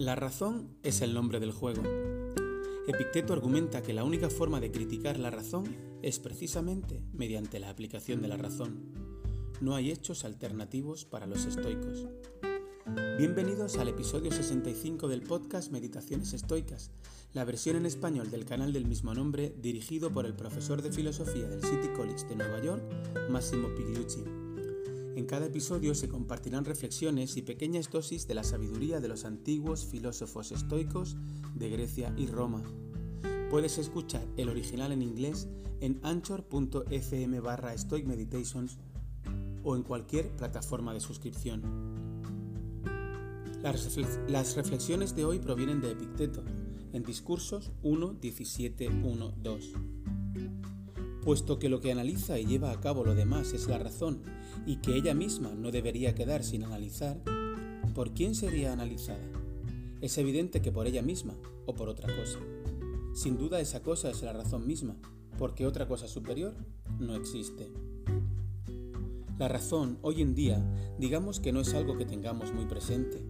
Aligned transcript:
La 0.00 0.14
razón 0.14 0.78
es 0.82 1.02
el 1.02 1.12
nombre 1.12 1.40
del 1.40 1.52
juego. 1.52 1.82
Epicteto 2.86 3.34
argumenta 3.34 3.82
que 3.82 3.92
la 3.92 4.02
única 4.02 4.30
forma 4.30 4.58
de 4.58 4.72
criticar 4.72 5.18
la 5.18 5.28
razón 5.28 5.76
es 6.00 6.18
precisamente 6.18 7.02
mediante 7.12 7.60
la 7.60 7.68
aplicación 7.68 8.22
de 8.22 8.28
la 8.28 8.38
razón. 8.38 8.94
No 9.60 9.74
hay 9.74 9.90
hechos 9.90 10.24
alternativos 10.24 11.04
para 11.04 11.26
los 11.26 11.44
estoicos. 11.44 12.06
Bienvenidos 13.18 13.76
al 13.76 13.88
episodio 13.88 14.32
65 14.32 15.06
del 15.06 15.20
podcast 15.20 15.70
Meditaciones 15.70 16.32
Estoicas, 16.32 16.92
la 17.34 17.44
versión 17.44 17.76
en 17.76 17.84
español 17.84 18.30
del 18.30 18.46
canal 18.46 18.72
del 18.72 18.86
mismo 18.86 19.12
nombre 19.12 19.54
dirigido 19.60 20.10
por 20.10 20.24
el 20.24 20.32
profesor 20.32 20.80
de 20.80 20.92
filosofía 20.92 21.46
del 21.46 21.60
City 21.60 21.88
College 21.94 22.26
de 22.26 22.36
Nueva 22.36 22.62
York, 22.62 22.82
Massimo 23.28 23.68
Pigliucci. 23.74 24.49
En 25.20 25.26
cada 25.26 25.44
episodio 25.44 25.94
se 25.94 26.08
compartirán 26.08 26.64
reflexiones 26.64 27.36
y 27.36 27.42
pequeñas 27.42 27.90
dosis 27.90 28.26
de 28.26 28.34
la 28.34 28.42
sabiduría 28.42 29.00
de 29.00 29.08
los 29.08 29.26
antiguos 29.26 29.84
filósofos 29.84 30.50
estoicos 30.50 31.14
de 31.54 31.68
Grecia 31.68 32.14
y 32.16 32.26
Roma. 32.26 32.62
Puedes 33.50 33.76
escuchar 33.76 34.26
el 34.38 34.48
original 34.48 34.92
en 34.92 35.02
inglés 35.02 35.46
en 35.82 36.00
anchor.fm 36.04 37.38
barra 37.40 37.76
Stoic 37.76 38.06
Meditations 38.06 38.78
o 39.62 39.76
en 39.76 39.82
cualquier 39.82 40.34
plataforma 40.36 40.94
de 40.94 41.00
suscripción. 41.00 41.60
Las 43.62 44.56
reflexiones 44.56 45.14
de 45.14 45.26
hoy 45.26 45.38
provienen 45.38 45.82
de 45.82 45.90
Epicteto, 45.90 46.42
en 46.94 47.02
Discursos 47.02 47.72
1, 47.82 48.14
17, 48.22 48.88
1, 48.88 49.34
2. 49.36 49.72
Puesto 51.22 51.58
que 51.58 51.68
lo 51.68 51.80
que 51.80 51.92
analiza 51.92 52.38
y 52.38 52.46
lleva 52.46 52.70
a 52.70 52.80
cabo 52.80 53.04
lo 53.04 53.14
demás 53.14 53.52
es 53.52 53.68
la 53.68 53.78
razón 53.78 54.22
y 54.66 54.76
que 54.76 54.96
ella 54.96 55.14
misma 55.14 55.52
no 55.54 55.70
debería 55.70 56.14
quedar 56.14 56.42
sin 56.42 56.64
analizar, 56.64 57.22
¿por 57.94 58.14
quién 58.14 58.34
sería 58.34 58.72
analizada? 58.72 59.28
Es 60.00 60.16
evidente 60.16 60.62
que 60.62 60.72
por 60.72 60.86
ella 60.86 61.02
misma 61.02 61.34
o 61.66 61.74
por 61.74 61.90
otra 61.90 62.14
cosa. 62.16 62.38
Sin 63.14 63.36
duda 63.36 63.60
esa 63.60 63.82
cosa 63.82 64.10
es 64.10 64.22
la 64.22 64.32
razón 64.32 64.66
misma, 64.66 64.96
porque 65.36 65.66
otra 65.66 65.86
cosa 65.86 66.08
superior 66.08 66.54
no 66.98 67.14
existe. 67.14 67.70
La 69.38 69.48
razón, 69.48 69.98
hoy 70.02 70.22
en 70.22 70.34
día, 70.34 70.62
digamos 70.98 71.40
que 71.40 71.52
no 71.52 71.60
es 71.60 71.74
algo 71.74 71.98
que 71.98 72.06
tengamos 72.06 72.52
muy 72.54 72.64
presente, 72.64 73.22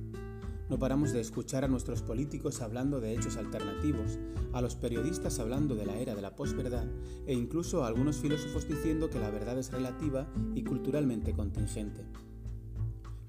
no 0.70 0.78
paramos 0.78 1.12
de 1.12 1.20
escuchar 1.20 1.64
a 1.64 1.68
nuestros 1.68 2.00
políticos 2.00 2.62
hablando 2.62 3.00
de 3.00 3.12
hechos 3.12 3.36
alternativos, 3.36 4.20
a 4.52 4.60
los 4.62 4.76
periodistas 4.76 5.40
hablando 5.40 5.74
de 5.74 5.84
la 5.84 5.98
era 5.98 6.14
de 6.14 6.22
la 6.22 6.36
posverdad 6.36 6.86
e 7.26 7.34
incluso 7.34 7.82
a 7.82 7.88
algunos 7.88 8.18
filósofos 8.18 8.68
diciendo 8.68 9.10
que 9.10 9.18
la 9.18 9.30
verdad 9.30 9.58
es 9.58 9.72
relativa 9.72 10.32
y 10.54 10.62
culturalmente 10.62 11.32
contingente. 11.32 12.04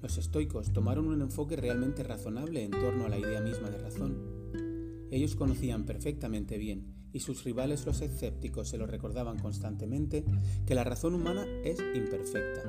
Los 0.00 0.18
estoicos 0.18 0.72
tomaron 0.72 1.08
un 1.08 1.20
enfoque 1.20 1.56
realmente 1.56 2.04
razonable 2.04 2.62
en 2.62 2.70
torno 2.70 3.06
a 3.06 3.08
la 3.08 3.18
idea 3.18 3.40
misma 3.40 3.70
de 3.70 3.78
razón. 3.78 5.08
Ellos 5.10 5.34
conocían 5.34 5.84
perfectamente 5.84 6.58
bien, 6.58 6.94
y 7.12 7.20
sus 7.20 7.42
rivales 7.42 7.84
los 7.86 8.02
escépticos 8.02 8.68
se 8.68 8.78
lo 8.78 8.86
recordaban 8.86 9.40
constantemente, 9.40 10.24
que 10.64 10.76
la 10.76 10.84
razón 10.84 11.14
humana 11.14 11.44
es 11.64 11.80
imperfecta. 11.94 12.62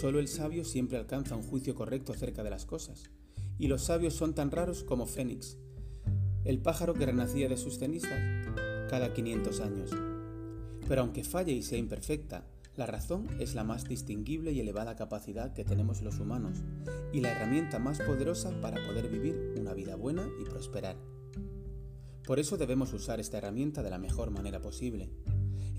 Solo 0.00 0.18
el 0.18 0.28
sabio 0.28 0.64
siempre 0.64 0.96
alcanza 0.96 1.36
un 1.36 1.42
juicio 1.42 1.74
correcto 1.74 2.12
acerca 2.12 2.42
de 2.42 2.50
las 2.50 2.64
cosas, 2.64 3.10
y 3.60 3.68
los 3.68 3.82
sabios 3.82 4.14
son 4.14 4.34
tan 4.34 4.50
raros 4.50 4.84
como 4.84 5.04
Fénix, 5.04 5.58
el 6.44 6.60
pájaro 6.60 6.94
que 6.94 7.04
renacía 7.04 7.46
de 7.46 7.58
sus 7.58 7.78
cenizas 7.78 8.18
cada 8.88 9.12
500 9.12 9.60
años. 9.60 9.90
Pero 10.88 11.02
aunque 11.02 11.24
falle 11.24 11.52
y 11.52 11.62
sea 11.62 11.76
imperfecta, 11.76 12.46
la 12.74 12.86
razón 12.86 13.28
es 13.38 13.54
la 13.54 13.62
más 13.62 13.86
distinguible 13.86 14.52
y 14.52 14.60
elevada 14.60 14.96
capacidad 14.96 15.52
que 15.52 15.66
tenemos 15.66 16.00
los 16.00 16.18
humanos 16.20 16.62
y 17.12 17.20
la 17.20 17.32
herramienta 17.32 17.78
más 17.78 18.00
poderosa 18.00 18.50
para 18.62 18.82
poder 18.86 19.10
vivir 19.10 19.52
una 19.58 19.74
vida 19.74 19.94
buena 19.94 20.26
y 20.40 20.44
prosperar. 20.44 20.96
Por 22.26 22.40
eso 22.40 22.56
debemos 22.56 22.94
usar 22.94 23.20
esta 23.20 23.36
herramienta 23.36 23.82
de 23.82 23.90
la 23.90 23.98
mejor 23.98 24.30
manera 24.30 24.62
posible, 24.62 25.10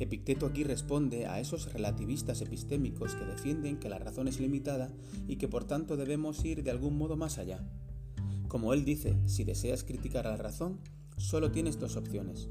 Epicteto 0.02 0.48
aquí 0.48 0.64
responde 0.64 1.28
a 1.28 1.40
esos 1.40 1.72
relativistas 1.74 2.42
epistémicos 2.42 3.14
que 3.14 3.24
defienden 3.24 3.78
que 3.78 3.88
la 3.88 4.00
razón 4.00 4.28
es 4.28 4.40
limitada 4.40 4.90
y 5.28 5.36
que 5.36 5.48
por 5.48 5.66
tanto 5.66 5.96
debemos 5.96 6.44
ir 6.44 6.64
de 6.64 6.72
algún 6.72 6.98
modo 6.98 7.18
más 7.18 7.38
allá. 7.38 7.60
Como 8.48 8.74
él 8.74 8.84
dice, 8.84 9.16
si 9.28 9.44
deseas 9.44 9.84
criticar 9.84 10.26
a 10.26 10.32
la 10.32 10.38
razón, 10.38 10.80
solo 11.18 11.52
tienes 11.52 11.78
dos 11.78 11.98
opciones. 11.98 12.50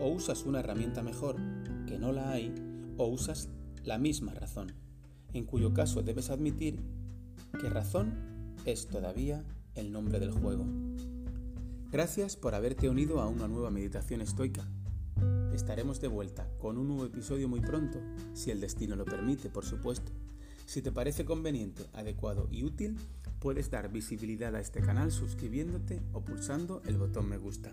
O 0.00 0.10
usas 0.10 0.44
una 0.44 0.60
herramienta 0.60 1.02
mejor, 1.02 1.36
que 1.86 1.98
no 1.98 2.12
la 2.12 2.30
hay, 2.30 2.54
o 2.98 3.06
usas 3.06 3.48
la 3.84 3.96
misma 3.96 4.34
razón, 4.34 4.74
en 5.32 5.46
cuyo 5.46 5.72
caso 5.72 6.02
debes 6.02 6.28
admitir 6.28 6.78
que 7.58 7.70
razón 7.70 8.54
es 8.66 8.88
todavía 8.88 9.46
el 9.76 9.92
nombre 9.92 10.20
del 10.20 10.30
juego. 10.30 10.66
Gracias 11.90 12.36
por 12.36 12.54
haberte 12.54 12.90
unido 12.90 13.22
a 13.22 13.28
una 13.28 13.48
nueva 13.48 13.70
meditación 13.70 14.20
estoica. 14.20 14.68
Estaremos 15.62 16.00
de 16.00 16.08
vuelta 16.08 16.48
con 16.58 16.76
un 16.76 16.88
nuevo 16.88 17.04
episodio 17.04 17.48
muy 17.48 17.60
pronto, 17.60 18.00
si 18.34 18.50
el 18.50 18.60
destino 18.60 18.96
lo 18.96 19.04
permite, 19.04 19.48
por 19.48 19.64
supuesto. 19.64 20.10
Si 20.66 20.82
te 20.82 20.90
parece 20.90 21.24
conveniente, 21.24 21.84
adecuado 21.92 22.48
y 22.50 22.64
útil, 22.64 22.96
puedes 23.38 23.70
dar 23.70 23.88
visibilidad 23.88 24.56
a 24.56 24.60
este 24.60 24.80
canal 24.80 25.12
suscribiéndote 25.12 26.02
o 26.14 26.20
pulsando 26.20 26.82
el 26.84 26.98
botón 26.98 27.28
me 27.28 27.38
gusta. 27.38 27.72